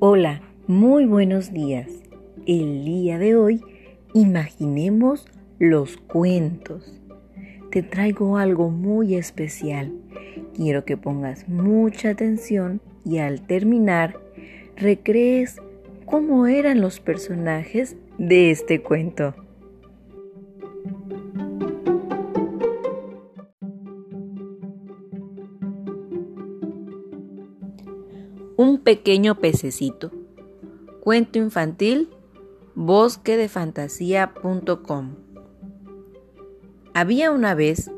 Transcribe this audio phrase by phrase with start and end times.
[0.00, 1.88] Hola, muy buenos días.
[2.46, 3.60] El día de hoy
[4.14, 5.26] imaginemos
[5.58, 7.02] los cuentos.
[7.72, 9.92] Te traigo algo muy especial.
[10.54, 14.20] Quiero que pongas mucha atención y al terminar
[14.76, 15.56] recrees
[16.04, 19.34] cómo eran los personajes de este cuento.
[28.60, 30.10] Un pequeño pececito.
[30.98, 32.08] Cuento infantil
[32.74, 35.14] bosquedefantasía.com.
[36.92, 37.92] Había una vez,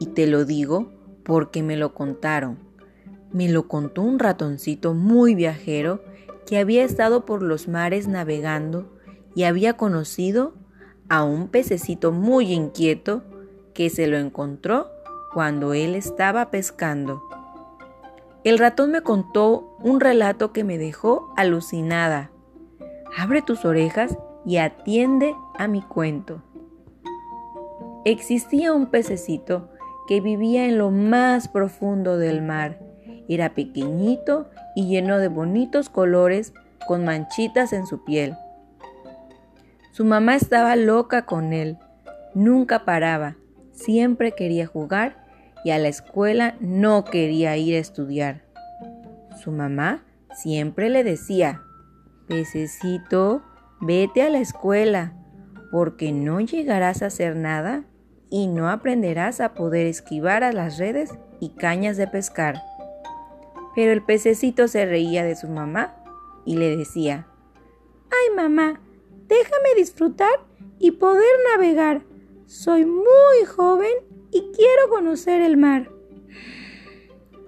[0.00, 0.90] y te lo digo
[1.22, 2.58] porque me lo contaron,
[3.30, 6.02] me lo contó un ratoncito muy viajero
[6.48, 8.90] que había estado por los mares navegando
[9.36, 10.52] y había conocido
[11.08, 13.22] a un pececito muy inquieto
[13.72, 14.88] que se lo encontró
[15.32, 17.22] cuando él estaba pescando.
[18.44, 22.32] El ratón me contó un relato que me dejó alucinada.
[23.16, 26.42] Abre tus orejas y atiende a mi cuento.
[28.04, 29.68] Existía un pececito
[30.08, 32.80] que vivía en lo más profundo del mar.
[33.28, 36.52] Era pequeñito y lleno de bonitos colores
[36.88, 38.34] con manchitas en su piel.
[39.92, 41.78] Su mamá estaba loca con él.
[42.34, 43.36] Nunca paraba.
[43.70, 45.21] Siempre quería jugar
[45.64, 48.42] y a la escuela no quería ir a estudiar.
[49.42, 51.62] Su mamá siempre le decía,
[52.28, 53.42] pececito,
[53.80, 55.14] vete a la escuela,
[55.70, 57.84] porque no llegarás a hacer nada
[58.30, 62.62] y no aprenderás a poder esquivar a las redes y cañas de pescar.
[63.74, 65.96] Pero el pececito se reía de su mamá
[66.44, 67.26] y le decía,
[68.10, 68.80] Ay mamá,
[69.28, 70.44] déjame disfrutar
[70.78, 72.02] y poder navegar.
[72.46, 73.92] Soy muy joven
[74.32, 75.90] y quiero conocer el mar.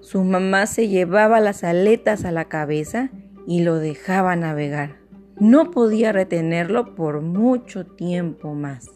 [0.01, 3.11] Su mamá se llevaba las aletas a la cabeza
[3.47, 4.99] y lo dejaba navegar.
[5.41, 8.91] No podía retenerlo por mucho tiempo más.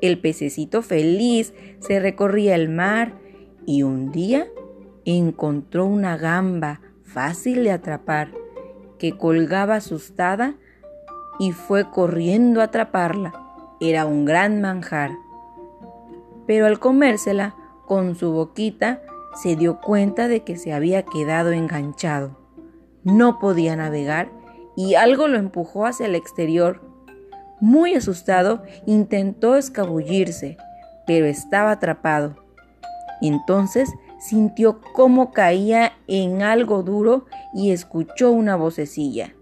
[0.00, 3.12] El pececito feliz se recorría el mar
[3.66, 4.48] y un día
[5.04, 8.32] encontró una gamba fácil de atrapar
[8.98, 10.54] que colgaba asustada
[11.38, 13.32] y fue corriendo a atraparla.
[13.80, 15.10] Era un gran manjar
[16.50, 17.54] pero al comérsela
[17.86, 19.02] con su boquita
[19.40, 22.40] se dio cuenta de que se había quedado enganchado.
[23.04, 24.32] No podía navegar
[24.76, 26.80] y algo lo empujó hacia el exterior.
[27.60, 30.56] Muy asustado, intentó escabullirse,
[31.06, 32.34] pero estaba atrapado.
[33.22, 33.88] Entonces
[34.18, 39.36] sintió cómo caía en algo duro y escuchó una vocecilla.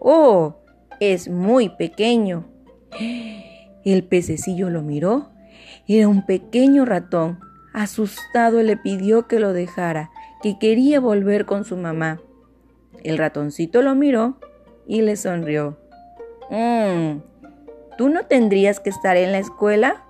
[0.00, 0.56] ¡Oh!
[0.98, 2.46] Es muy pequeño.
[3.84, 5.32] El pececillo lo miró
[5.86, 7.38] era un pequeño ratón.
[7.72, 10.10] Asustado le pidió que lo dejara,
[10.42, 12.20] que quería volver con su mamá.
[13.02, 14.38] El ratoncito lo miró
[14.86, 15.76] y le sonrió.
[16.50, 17.20] Mmm,
[17.98, 20.04] ¿tú no tendrías que estar en la escuela?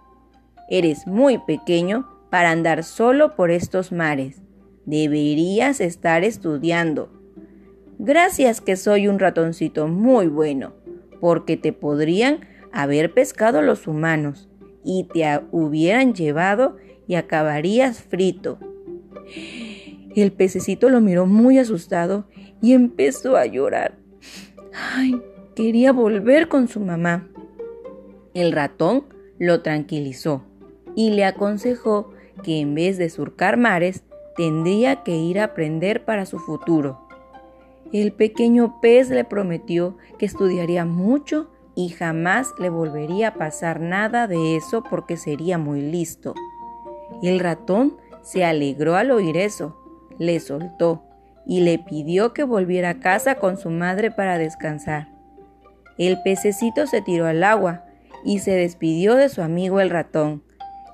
[0.68, 4.42] Eres muy pequeño para andar solo por estos mares.
[4.86, 7.10] Deberías estar estudiando.
[7.98, 10.74] Gracias que soy un ratoncito muy bueno,
[11.20, 12.40] porque te podrían
[12.72, 14.48] haber pescado los humanos
[14.84, 18.58] y te hubieran llevado y acabarías frito.
[20.14, 22.26] El pececito lo miró muy asustado
[22.62, 23.98] y empezó a llorar.
[24.72, 25.20] Ay,
[25.54, 27.28] quería volver con su mamá.
[28.32, 29.04] El ratón
[29.38, 30.44] lo tranquilizó
[30.94, 32.12] y le aconsejó
[32.42, 34.04] que en vez de surcar mares,
[34.36, 37.00] tendría que ir a aprender para su futuro.
[37.92, 44.26] El pequeño pez le prometió que estudiaría mucho y jamás le volvería a pasar nada
[44.26, 46.34] de eso porque sería muy listo.
[47.22, 49.76] El ratón se alegró al oír eso,
[50.18, 51.04] le soltó
[51.46, 55.08] y le pidió que volviera a casa con su madre para descansar.
[55.98, 57.84] El pececito se tiró al agua
[58.24, 60.42] y se despidió de su amigo el ratón,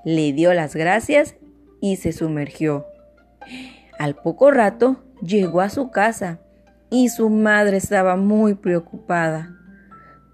[0.05, 1.37] le dio las gracias
[1.81, 2.87] y se sumergió.
[3.99, 6.41] Al poco rato llegó a su casa
[6.91, 9.60] y su madre estaba muy preocupada.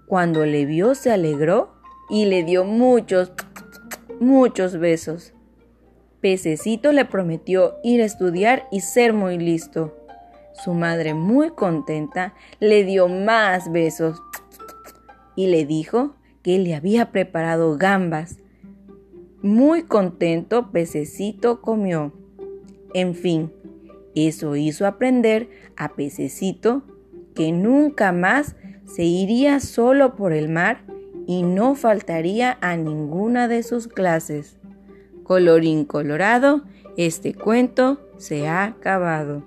[0.07, 1.73] Cuando le vio se alegró
[2.09, 3.33] y le dio muchos,
[4.21, 5.33] muchos besos.
[6.21, 9.97] Pececito le prometió ir a estudiar y ser muy listo.
[10.53, 14.21] Su madre, muy contenta, le dio más besos
[15.35, 18.39] y le dijo que le había preparado gambas.
[19.41, 22.13] Muy contento, Pececito comió.
[22.93, 23.51] En fin,
[24.15, 26.83] eso hizo aprender a Pececito
[27.35, 28.55] que nunca más
[28.87, 30.79] se iría solo por el mar
[31.27, 34.57] y no faltaría a ninguna de sus clases.
[35.23, 36.63] Colorín colorado,
[36.95, 39.43] este cuento se ha acabado.